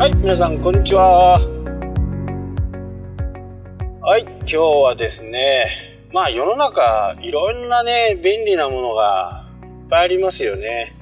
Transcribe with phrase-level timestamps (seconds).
[0.00, 1.38] はい、皆さん、こんにちは。
[4.00, 5.68] はい、今日はですね、
[6.10, 10.96] まあ世の中、いろんなね、便利なものがいっぱいありますよね。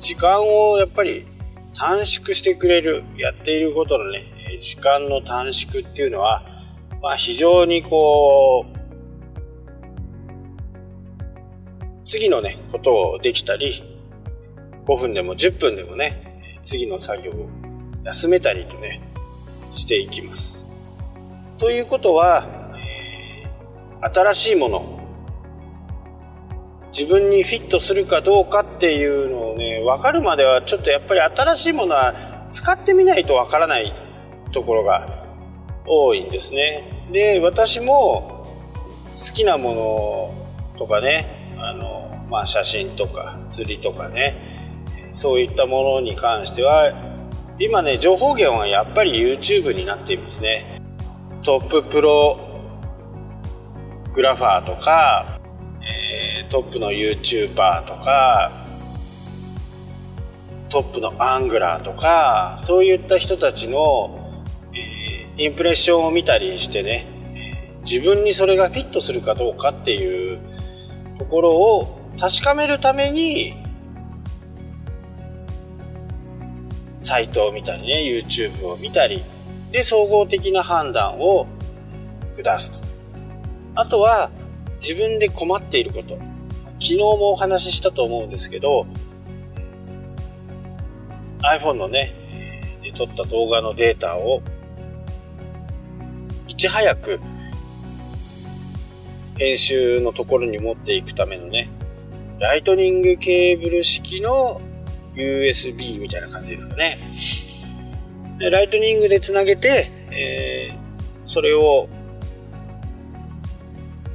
[0.00, 1.24] 時間をやっぱり
[1.72, 4.24] 短縮してくれる、やっていることのね、
[4.58, 6.42] 時間の短縮っていうのは、
[7.00, 8.76] まあ非常にこう、
[12.02, 13.84] 次のね、ことをできたり、
[14.86, 17.30] 5分でも10分でもね、次の作業
[18.04, 19.00] 休めたりとね、
[19.72, 20.66] していきます。
[21.58, 24.98] ということは、えー、新しいもの、
[26.92, 32.14] 自分にフィットするかどうかっていうのをね、分かるまではちょっとやっぱり新しいものは
[32.50, 33.92] 使ってみないと分からない
[34.50, 35.26] ところが
[35.86, 37.06] 多いんですね。
[37.12, 38.46] で、私も
[39.14, 40.34] 好きなも
[40.74, 44.36] のとかね、あの、まあ写真とか釣りとかね、
[45.12, 46.92] そういったものに関しては
[47.58, 50.80] 今ね情報源はやっぱり YouTube になっていますね。
[51.42, 52.38] トッププロ
[54.12, 55.40] グラファーとか、
[55.82, 58.52] えー、トップの YouTuber とか
[60.68, 64.42] トップのアングラーとかそういった人たちの、
[64.72, 67.06] えー、インプレッションを見たりしてね、
[67.84, 70.40] 自分にそれがフィットするかどうかっていう
[71.18, 73.54] ところを確かめるために
[77.02, 79.22] サイトを見たりね、YouTube を見たり、
[79.72, 81.46] で、総合的な判断を
[82.36, 82.86] 下すと。
[83.74, 84.30] あとは、
[84.80, 86.16] 自分で困っていること。
[86.74, 88.86] 昨日もお話ししたと思うんですけど、
[91.42, 92.12] iPhone のね、
[92.82, 94.40] で撮った動画のデータを、
[96.46, 97.20] いち早く
[99.38, 101.68] 編集のところに持っていくためのね、
[102.38, 104.60] ライトニングケーブル式の
[105.14, 106.98] USB みたいな感じですかね。
[108.38, 111.88] でライトニングでつなげて、えー、それを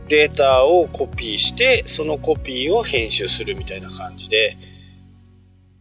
[0.08, 4.58] データをコピーして、そのコピーを編集するみたいな感じで、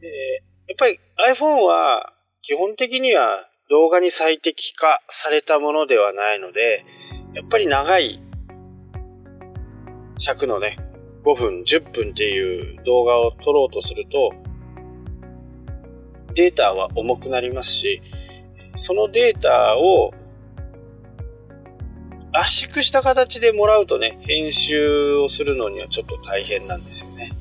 [0.01, 0.99] えー、やっぱり
[1.33, 2.13] iPhone は
[2.43, 6.85] 基本的には動画に最適化されたものではないので、
[7.35, 8.21] やっぱり長い
[10.19, 10.77] 尺のね、
[11.23, 14.33] 5分、10分っていう動画を撮ろうとすると、
[16.37, 18.03] データは重くなりますし、
[18.77, 20.13] そのデータを
[22.31, 27.33] 圧縮した形でもらうとね、編集をするのにはちょっと大変なんですよね。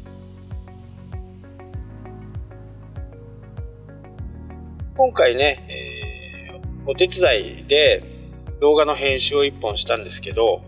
[4.96, 8.02] 今回ね、えー、お手伝いで
[8.62, 10.64] 動画の編集を一本したんですけど、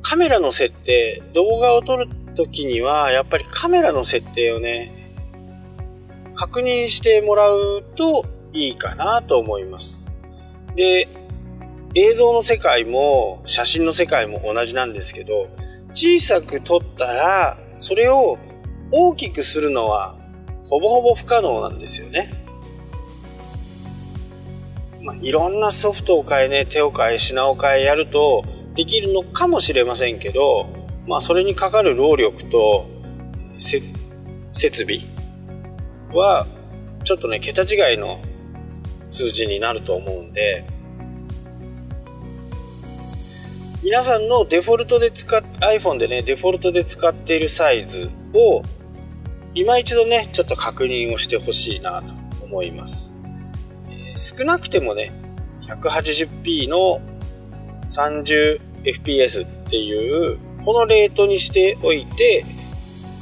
[0.00, 4.92] カメラの設定、動画を撮る時には、やっぱりカメラの設定をね、
[6.34, 10.10] 確認してもらうといいかなと思います。
[10.74, 11.08] で、
[11.94, 15.48] 映像の世界も写真の世界も同じなんですけど、
[15.94, 18.38] 小さく撮ったら、それを
[18.90, 20.16] 大きくするのは
[20.64, 22.30] ほぼほぼ不可能なんですよね。
[25.02, 28.44] まあ、いろんなソフトを変えね、手を変え、品を変えやると
[28.74, 32.88] できるのかもしれませんけど、まあ、それにかかる労力と
[33.58, 33.82] 設
[34.52, 35.00] 備
[36.12, 36.46] は
[37.04, 38.20] ちょっとね桁違いの
[39.06, 40.64] 数字になると思うんで
[43.82, 48.62] 皆さんのデフォルトで使っ iPhone でねデフォルトで使っているサイズを
[49.54, 52.14] 今一度ねちょっと確認をしてほしいなと
[52.44, 53.16] 思います、
[53.88, 55.12] えー、少なくてもね
[55.68, 57.00] 180p の
[57.88, 62.44] 30fps っていうこのレートにしておいて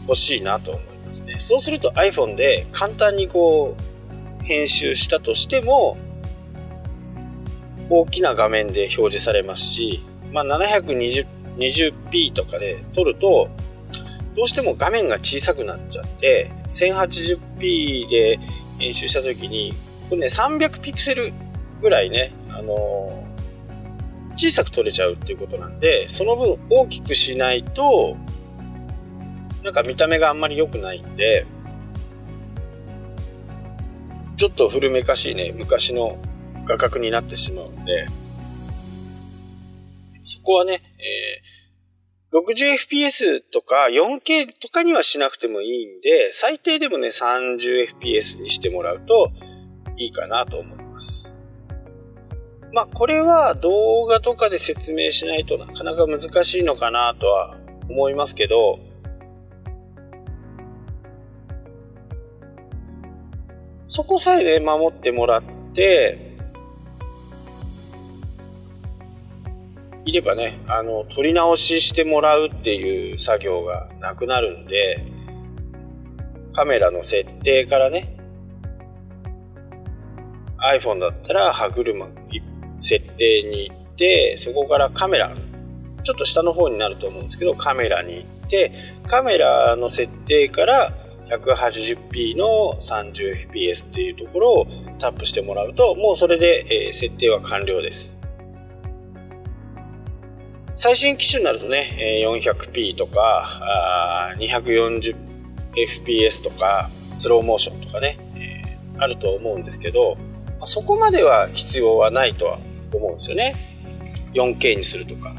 [0.06, 1.36] ほしいなと思いますね。
[1.38, 5.96] そうすると iPhone で簡単にこう編集したとしても
[7.88, 13.48] 大きな画面で表示されますし、まあ、720p とかで撮ると
[14.36, 18.38] どうしても画面が小さくなっちゃって 1080p で
[18.78, 19.74] 編集した時に
[20.08, 21.32] これね300ピクセル
[21.80, 23.09] ぐらいね、あの
[24.36, 28.16] 小さく取れちゃうっていうことなんで、その分大きくしないと、
[29.62, 31.46] なんか見た目があんまり良くないんで、
[34.36, 36.18] ちょっと古めかしいね、昔の
[36.64, 38.06] 画角になってしまうんで、
[40.24, 49.30] そこはね、えー、60fps とか 4K とかにはしなくてもいいんで、最低でもね、30fps にしてもらうと
[49.96, 51.39] いいかなと思います。
[52.72, 57.56] まあこれは動画とかで説明しないとなかなか難しいのかなとは
[57.88, 58.78] 思いますけど、
[63.86, 65.42] そこさえね、守ってもらっ
[65.74, 66.30] て、
[70.04, 75.04] いればね、あの、取り直ししてもらうっていう作業がなくなるんで、
[76.52, 78.16] カメラの設定からね、
[80.74, 82.06] iPhone だったら歯車
[82.80, 85.34] 設定に行って、そこからカメラ、
[86.02, 88.72] ちょっと下の方になると思うんですけど、カメラに行って、
[89.06, 90.92] カメラの設定から
[91.28, 94.66] 180p の 30fps っていうところを
[94.98, 98.18] タップしてもらうと、もうそれで、えー、設定は完了です。
[100.74, 108.18] 最新機種になるとね、400p とか、240fps とか、スローモーションとかね、
[108.98, 110.16] あると思うんですけど、
[110.64, 112.60] そこまでは必要はないとは
[112.98, 113.54] 思うんですよね。
[114.34, 115.32] 4K にするとか。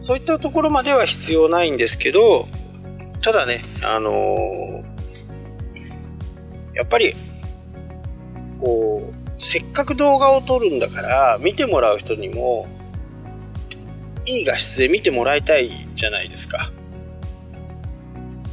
[0.00, 2.48] そういったところまでは必要ないんですけど、
[3.22, 4.82] ただね、あのー、
[6.74, 7.14] やっぱり、
[8.58, 12.66] こう、せっかく動画を撮るんだから、見てもらう人にも、
[14.26, 16.70] いい画質で見てもらいたいじゃないですか。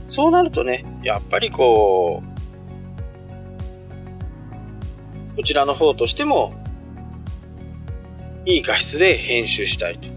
[0.08, 2.24] そうなるとね、やっぱりこ
[5.32, 6.54] う、こちらの方としても、
[8.48, 10.08] いい画質で編集したいと。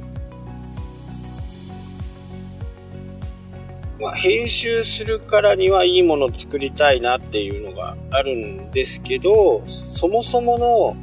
[4.01, 10.97] まあ、編集するからにはいいものを作りたいなっていうのがあるんですけど、そもそもの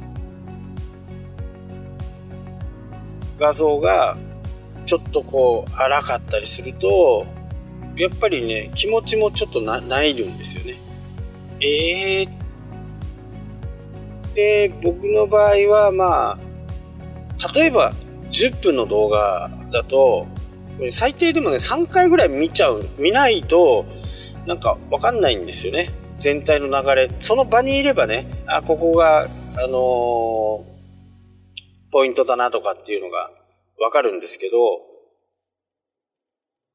[3.38, 4.16] 画像が
[4.86, 7.26] ちょっとこう荒かったりすると、
[7.94, 10.76] やっぱりね、気持ちもちょっとな、ないるんですよね。
[11.60, 12.38] えー
[14.34, 16.47] で、僕の場合は、まあ、
[17.54, 17.92] 例えば
[18.30, 20.26] 10分の動画だと、
[20.90, 23.84] 最低でもね、3回ぐらい見ちゃう、見ないと、
[24.46, 25.90] なんかわかんないんですよね。
[26.18, 27.10] 全体の流れ。
[27.20, 29.26] その場にいればね、あ、ここが、あ
[29.66, 30.64] のー、
[31.90, 33.30] ポイントだなとかっていうのが
[33.80, 34.58] わかるんですけど、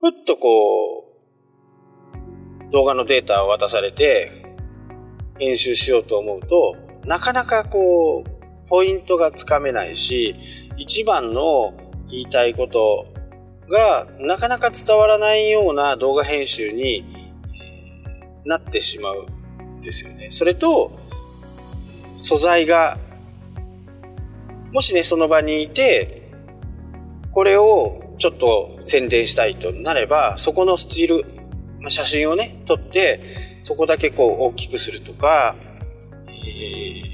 [0.01, 4.31] ふっとこう、動画のデータを渡されて、
[5.39, 6.75] 編集しようと思うと、
[7.06, 8.33] なかなかこう、
[8.68, 10.36] ポイントがつかめないし、
[10.77, 11.74] 一番の
[12.10, 13.07] 言いたいこと
[13.69, 17.06] がなかなか伝わらないような動画編集に
[18.45, 19.27] なってしまう
[19.62, 20.30] んですよね。
[20.31, 20.92] それと、
[22.18, 22.98] 素材が、
[24.71, 26.31] もしね、その場にいて、
[27.31, 33.19] これをちょっと宣伝したいとなれば、そこのスチール、写真をね、撮って、
[33.63, 35.56] そこだけこう大きくするとか、
[36.27, 37.12] えー、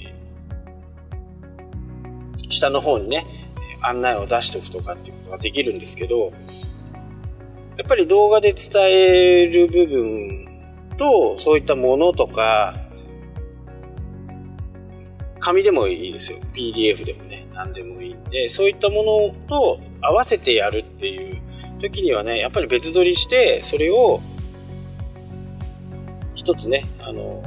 [2.50, 3.26] 下の方にね、
[3.82, 6.34] 案内を出しておくとかっていうことができるんですけど、
[7.78, 10.50] やっぱり動画で伝える部分
[10.98, 12.76] と、そういったものとか、
[15.40, 16.40] 紙でもいいですよ。
[16.54, 21.42] PDF でもね、何でもいいんで、そういったものと合わせてやるっていう
[21.80, 24.20] 時にはね、やっぱり別撮りして、それを
[26.36, 27.42] 一つね、あの、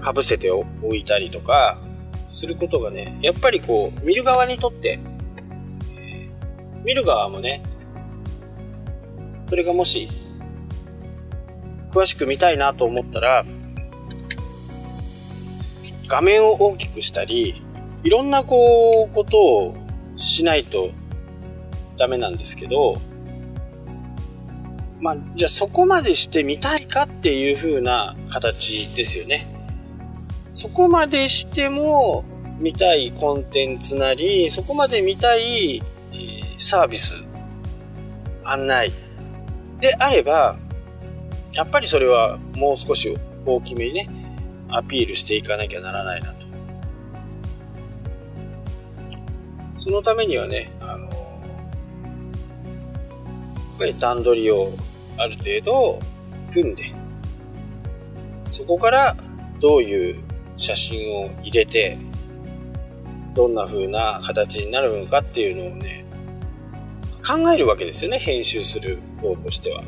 [0.00, 0.64] かぶせてお
[0.94, 1.78] いたりとか
[2.32, 4.98] することがね、やっぱりこう、見る側にとって、
[6.84, 7.62] 見る側もね、
[9.46, 10.08] それがもし、
[11.90, 13.44] 詳しく見たいなと思ったら、
[16.08, 17.62] 画面を大きくしたり、
[18.02, 19.74] いろんなこう、ことを
[20.16, 20.90] しないと
[21.98, 22.96] ダメなんですけど、
[25.00, 29.51] まあ、じゃあそこまでしてみたいかっていう風な形ですよね。
[30.52, 32.24] そこまでしても
[32.58, 37.26] 見たいコンテンツなり、そこまで見たい、えー、サービス、
[38.44, 38.92] 案内
[39.80, 40.58] であれば、
[41.52, 43.16] やっぱりそれはもう少し
[43.46, 44.08] 大きめにね、
[44.68, 46.46] アピールしていかなきゃならないなと。
[49.78, 51.10] そのためにはね、あの、やっ
[53.78, 54.72] ぱり段取りを
[55.16, 55.98] ある程度
[56.52, 56.84] 組んで、
[58.50, 59.16] そこから
[59.58, 60.31] どういう
[60.62, 61.98] 写真を入れて、
[63.34, 66.04] どんな風な形になるのかっていうのをね、
[67.26, 69.82] 考えるわけですよね、編集する方としては。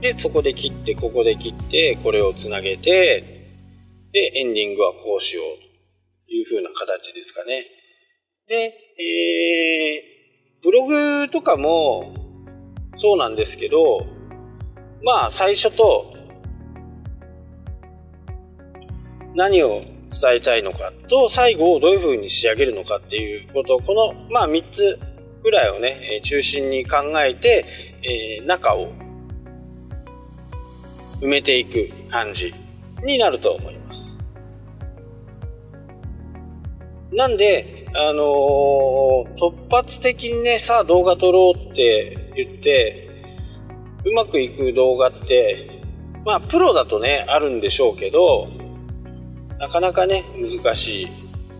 [0.00, 3.52] で、そこで切って、ここで切って、これをつなげて、
[4.12, 7.64] で、エンディングはこうしようという風な形ですかね。
[8.48, 12.12] で、えー、ブログとかも
[12.96, 14.04] そうなんですけど、
[15.02, 16.15] まあ最初と
[19.36, 24.98] 何を伝えたいのかと最後をどういう風に仕上げるのかっていうことこのまあ3つ
[25.42, 27.64] ぐらいをね中心に考えて、
[28.02, 28.92] えー、中を
[31.20, 32.54] 埋めていく感じ
[33.04, 34.18] になると思います。
[37.12, 43.08] なんで、あのー、突発的にね、さあ動画撮ろうって言って、
[44.04, 45.80] うまくいく動画って、
[46.26, 48.48] まあ、プロだとね、あるんでしょうけど、
[49.58, 51.08] なかなかね、難しい。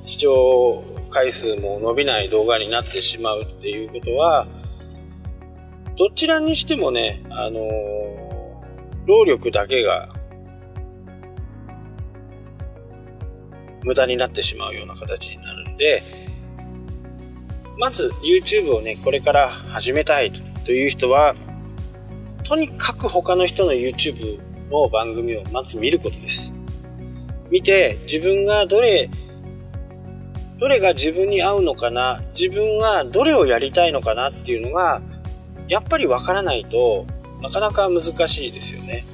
[0.05, 4.47] 視聴回数も伸びない動画になってしまうっていうことは、
[5.97, 7.61] どちらにしてもね、あの、
[9.07, 10.15] 労力だけが
[13.83, 16.03] 無駄になってしまうような形になるんで、
[17.79, 20.33] まず YouTube をね、これから始めたい
[20.65, 21.35] という人は、
[22.43, 26.56] とにかく他の人の YouTube の番組をまず見ることです。
[27.51, 29.09] 見て、自分がどれ、
[30.59, 35.03] どれが自分に合うのかな、自分がどれをやりたいのかなっていうのが、
[35.69, 37.07] やっぱりわからないと
[37.43, 39.05] なかなか難しいですよね。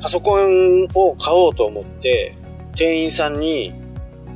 [0.00, 2.36] パソコンを買おうと思って
[2.76, 3.72] 店員さんに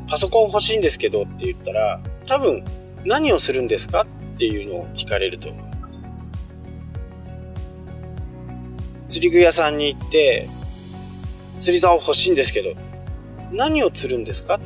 [0.09, 2.65] パソコン欲しいんですけどって言ったら多分
[3.05, 4.03] 何をするんですか？
[4.03, 4.07] っ
[4.39, 5.68] ていうのを聞かれると思い
[9.19, 10.49] 釣り具屋さんに行って
[11.57, 12.75] 釣り竿欲しいんですけど
[13.51, 14.55] 何を釣るんですか？
[14.55, 14.61] っ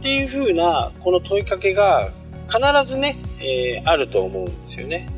[0.00, 2.10] ていう風なこの問いかけが
[2.46, 2.60] 必
[2.90, 5.10] ずね、えー、あると思うんですよね。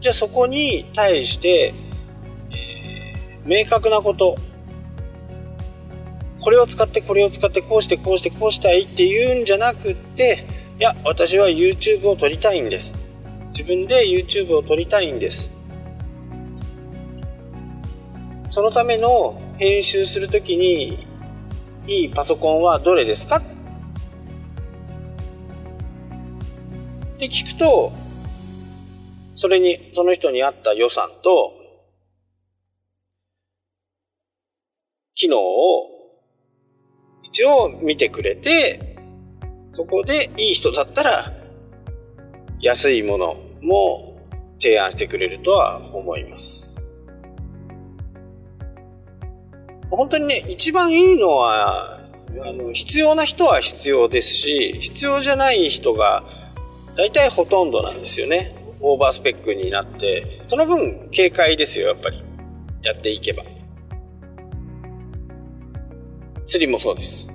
[0.00, 1.72] じゃあそこに対して、
[2.50, 4.36] えー、明確なこと、
[6.40, 10.44] これを使ってこれを使ってこうしてこうしてこうしたいっていうんじゃなくって、
[10.80, 12.96] いや、私は YouTube を撮りたいんです。
[13.50, 15.52] 自分で YouTube を撮りたいんです。
[18.52, 21.06] そのための編集するときに
[21.86, 23.36] いいパソコンはどれですか？
[23.38, 23.42] っ
[27.16, 27.90] て聞くと、
[29.34, 31.50] それに、その人に合った予算と、
[35.14, 35.88] 機能を
[37.22, 38.98] 一応見てくれて、
[39.70, 41.24] そこでいい人だったら、
[42.60, 44.18] 安いものも
[44.60, 46.71] 提案してくれるとは思います。
[49.92, 52.00] 本当にね、一番いいのは、
[52.42, 56.24] あの、必要な人は必要ですし、必要じゃない人が
[56.96, 58.56] 大体ほとんどなんですよね。
[58.80, 62.22] オーバースペックになって、その分警戒ですよ、やっぱり。
[62.82, 63.44] やっていけば。
[66.46, 67.30] 釣りもそうです。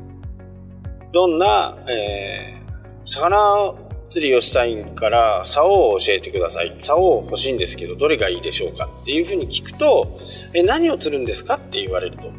[1.11, 6.75] どんな、えー、魚釣りをしたいから、竿を教えてください。
[6.79, 10.17] 竿を欲しいんですけど、どれがいいでしょうかっていうふうに聞くと、
[10.53, 12.31] え、何を釣るんですかって言われると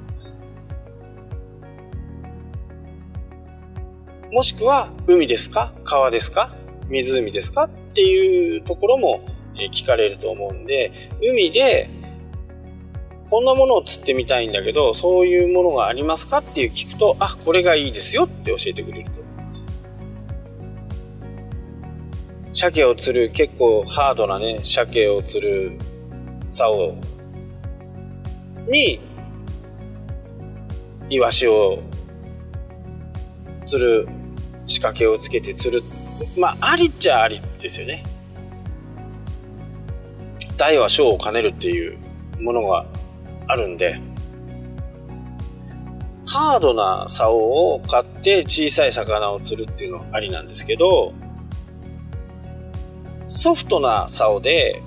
[4.30, 5.72] もしくは、海ですか？
[5.84, 6.54] 川ですか？
[6.88, 7.64] 湖ですか？
[7.64, 9.22] っていうところも
[9.72, 10.92] 聞かれると思うんで、
[11.22, 11.88] 海で
[13.30, 16.38] こんなものを釣ってみたいんだけど、そういうものがありますか？
[16.38, 19.68] っていう聞くと、あ、これがいいですよって教えてくれると思います。
[22.52, 25.78] 鮭を釣る結構ハードなね、鮭を釣る
[26.50, 26.96] 竿
[28.66, 29.00] に、
[31.08, 31.78] イワシを
[33.64, 34.08] 釣る
[34.68, 35.82] 仕掛けをつけて釣る
[36.36, 38.04] まあ、ありっちゃありですよね。
[40.56, 41.98] 大は小を兼ねるっていう
[42.40, 42.86] ものが
[43.46, 44.00] あるんで、
[46.26, 47.36] ハードな竿
[47.74, 51.14] を買って小さい魚を釣るっていうのはありなんですけど、
[53.28, 54.82] ソフトな竿で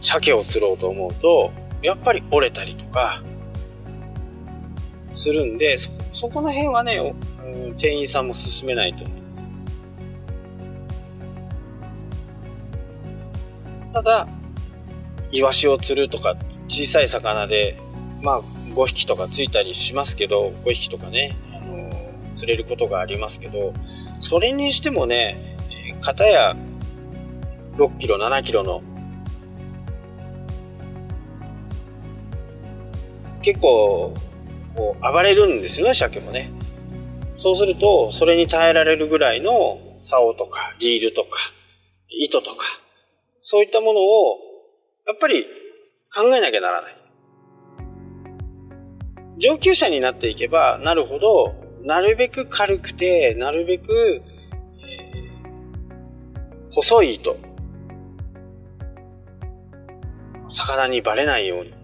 [0.00, 1.50] 鮭を釣ろうと思うと、
[1.82, 3.22] やっぱり折れたりとか
[5.14, 9.24] するんで、そ、そこの辺はね、うん店員さんも勧めないと思う。
[13.94, 14.28] ただ、
[15.30, 16.34] イワシを釣るとか、
[16.66, 17.78] 小さい魚で、
[18.22, 18.42] まあ、
[18.74, 21.92] 5匹とかついたりしますけど、5匹とかね、あの
[22.34, 23.72] 釣れることがありますけど、
[24.18, 25.56] それにしてもね、
[26.00, 26.56] 片や
[27.76, 28.82] 6キロ、7キロの、
[33.42, 34.12] 結構、
[34.76, 36.50] こう暴れるんですよね、鮭もね。
[37.36, 41.38] そうすると、それに耐えられるぐらいの竿とか、リールとか、
[42.08, 42.56] 糸とか、
[43.40, 44.38] そういったものを、
[45.06, 45.44] やっぱり
[46.14, 46.96] 考えなきゃならない。
[49.38, 57.36] 上級者になっていけばなるほど、なるべく軽くて、なるべく、えー、細い糸。
[60.48, 61.74] 魚にバレないように。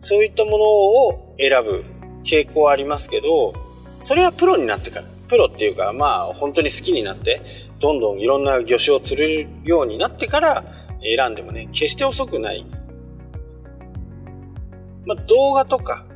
[0.00, 1.84] そういったものを選ぶ
[2.24, 3.52] 傾向はありますけど、
[4.00, 5.06] それはプロになってから。
[5.28, 7.40] プロっていうか、まあ本当に好きになって、
[7.80, 10.64] どんどんいろんな魚種を釣れるようになってから
[11.02, 12.66] 選んでもね、決して遅くない。
[15.06, 16.06] まあ、動画とか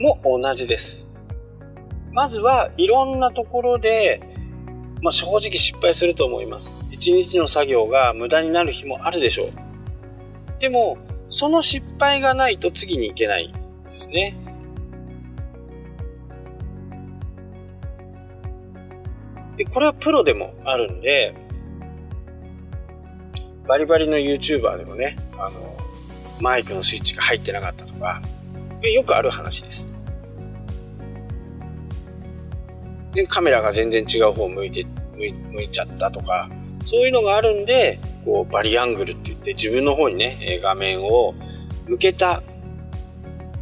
[0.00, 1.08] も同じです。
[2.12, 4.20] まずはいろんなところで、
[5.02, 6.82] まあ、正直失敗すると思います。
[6.90, 9.48] 一日の作業が無駄になる日もあるでしょう。
[10.60, 10.96] でも、
[11.28, 13.52] その失敗がないと次に行けない
[13.90, 14.36] ですね。
[19.56, 21.34] で、これはプロでもあるんで、
[23.66, 25.76] バリバリの YouTuber でもね、あの、
[26.40, 28.22] マイクのスイッチが入ってなかったとか、
[28.82, 29.92] よくある話です。
[33.12, 36.48] で、カメラが全然違う方向いて、向いちゃったとか、
[36.84, 41.34] そういうのがあるんで、こう、バリアングルって言って自分の方にね、画面を
[41.88, 42.42] 向けた、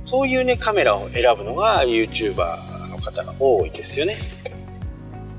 [0.06, 4.16] そういうね、カメラを選ぶのが YouTuber の方が多いですよね。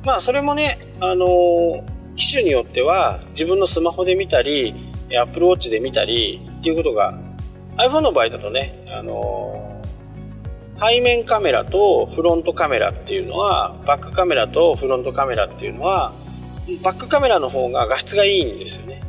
[0.04, 1.84] まあ、それもね、あのー、
[2.18, 4.76] 機種によっては自分のスマホで見たり、
[5.18, 7.18] Apple Watch で見たりっていうことが
[7.78, 16.12] iPhone の場合だとね、あのー、背面カメラとフロントカメラっていうのは、バックカメラとフロントカメラっていうのは、
[16.84, 19.02] バックカメラの方が画質がいいんですよね。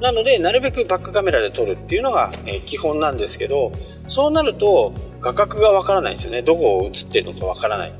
[0.00, 3.72] なので、なるべくバックカメラで撮るっていうのが、え基本なんですけど、
[4.08, 6.42] そうなると画角がわからないんですよね。
[6.42, 7.92] どこを映ってるのかわからない。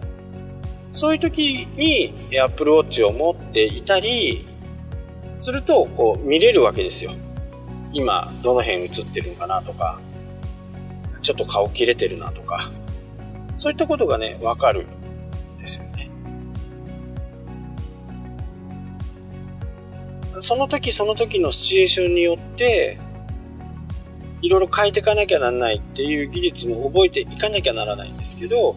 [0.92, 4.46] そういう時に Apple Watch を持っていたり
[5.36, 7.12] すると、こう見れるわけですよ。
[7.92, 10.00] 今、どの辺映ってるのかなとか、
[11.20, 12.70] ちょっと顔切れてるなとか、
[13.56, 16.10] そういったことがね、わかるんですよね。
[20.40, 22.98] その時その時のシチュエーションによって、
[24.42, 28.76] いろいろ変えていかなきゃならないっていう技術も覚えていかなきゃならないんですけど、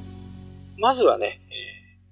[0.78, 2.04] まずはね、えー、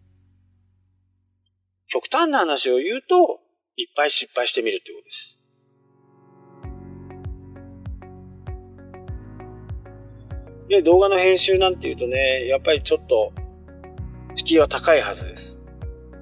[1.88, 3.40] 極端な話を言うと、
[3.77, 5.37] いっぱい失敗してみるってことです。
[10.70, 13.33] で、動画の編集なんて言うとね、やっぱりちょっと、
[14.35, 15.61] 敷居は高いはずです。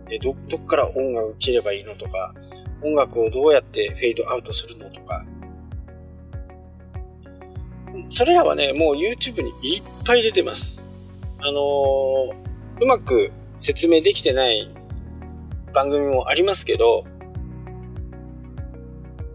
[0.08, 2.34] で、ど、どっから音楽を切ればいいのとか、
[2.82, 5.26] 音楽をどうやってフェードアウトするのとか。
[8.10, 10.86] それらはね、もう YouTube にいっぱい出てます。
[11.39, 12.34] あのー、
[12.82, 14.70] うまく説明できてない
[15.74, 17.06] 番組もありますけど、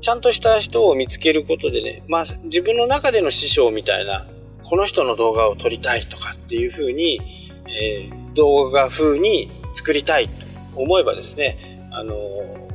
[0.01, 4.27] ちゃんとした人を見つけることでね、まあ自分の中での師匠みたいな
[4.65, 7.21] この人の動画を撮りたいとかっていうふうに、
[7.69, 11.57] えー、動画風に作りたいと思えばですね、
[11.91, 12.74] あのー、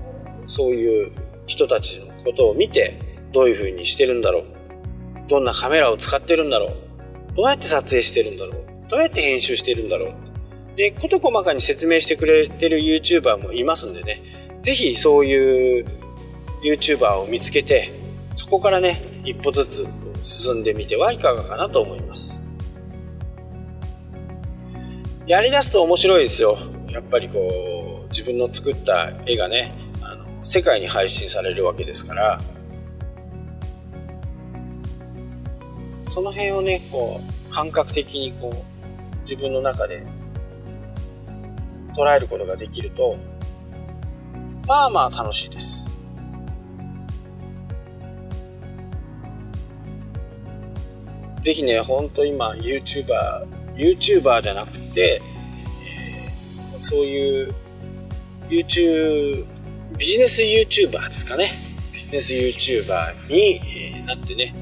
[0.50, 1.12] そういう
[1.46, 3.00] 人たちのことを見て、
[3.32, 4.46] どういうふうにしてるんだろう。
[5.28, 7.36] どんなカメラを使ってるんだろう。
[7.36, 8.66] どうやって撮影してるんだろう。
[8.90, 10.14] どうやって編集してるんだろう。
[10.76, 14.24] で、事細かに説明してくれてる YouTuber もいますんでね、
[14.64, 15.86] ぜひそういう
[16.64, 17.92] YouTuber を見つけて、
[18.34, 19.88] そこからね、一歩ずつ
[20.24, 22.42] 進んでみてはいかがかなと思います。
[25.28, 26.58] やりだすと面白いですよ。
[26.90, 29.89] やっぱりこう、自分の作った絵がね、
[30.44, 32.42] 世界に配信されるわけですから、
[36.10, 40.06] その辺をね、こう、感覚的にこう、自分の中で
[41.96, 43.18] 捉えることができると、
[44.68, 45.90] まあまあ楽しいです。
[51.42, 55.22] ぜひね、ほんと今 YouTuber、YouTuber じゃなくて、
[56.80, 57.56] そういう
[58.50, 59.46] YouTube、
[60.00, 61.50] ビジネス YouTuber ですかね。
[61.92, 64.56] ビジネス YouTuber に、なってね、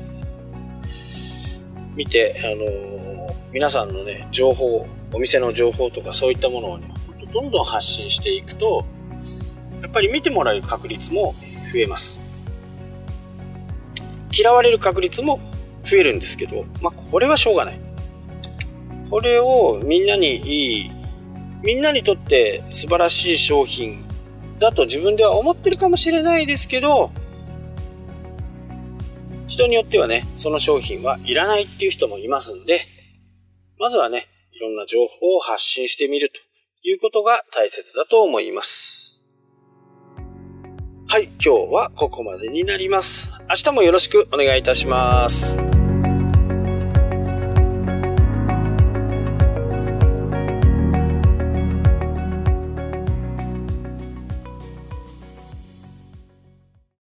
[1.95, 6.91] 見て、あのー、皆さんのね、情報、お店の情報とかそういったものをね、
[7.32, 8.84] どんどん発信していくと、
[9.84, 11.36] やっぱり見てもらえる確率も
[11.71, 12.19] 増えます。
[14.36, 15.39] 嫌われる確率も
[15.84, 17.80] 増えるんですけど、まあ、これはしょうがない。
[19.12, 20.91] これをみんなにいい、
[21.62, 24.07] みんなにとって素晴らしい商品
[24.60, 27.12] だと自分では思ってるかもしれないですけど、
[29.48, 32.82] 人によってはね、その商品はいらないっていう人もいますんで、
[33.80, 36.39] まずはね、いろんな情報を発信してみると
[36.84, 39.26] いうことが大切だと思います。
[41.10, 43.41] はい、今日はここまでになります。
[43.50, 45.77] 明日もよろしくお願いいたします。